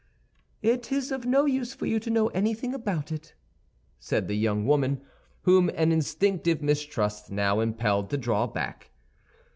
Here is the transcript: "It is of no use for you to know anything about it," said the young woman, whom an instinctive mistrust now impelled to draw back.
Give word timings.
"It 0.63 0.91
is 0.91 1.11
of 1.11 1.27
no 1.27 1.45
use 1.45 1.75
for 1.75 1.85
you 1.85 1.99
to 1.99 2.09
know 2.09 2.29
anything 2.29 2.73
about 2.73 3.11
it," 3.11 3.35
said 3.99 4.27
the 4.27 4.33
young 4.35 4.65
woman, 4.65 5.03
whom 5.43 5.69
an 5.75 5.91
instinctive 5.91 6.59
mistrust 6.59 7.29
now 7.29 7.59
impelled 7.59 8.09
to 8.09 8.17
draw 8.17 8.47
back. 8.47 8.89